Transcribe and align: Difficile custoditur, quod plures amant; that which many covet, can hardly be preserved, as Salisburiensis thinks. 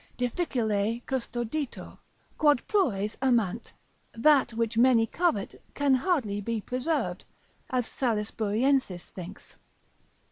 Difficile 0.17 0.99
custoditur, 1.05 1.95
quod 2.39 2.63
plures 2.67 3.17
amant; 3.21 3.71
that 4.15 4.51
which 4.55 4.75
many 4.75 5.05
covet, 5.05 5.61
can 5.75 5.93
hardly 5.93 6.41
be 6.41 6.59
preserved, 6.59 7.23
as 7.69 7.85
Salisburiensis 7.85 9.09
thinks. 9.09 9.57